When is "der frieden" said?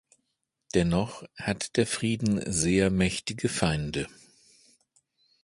1.77-2.41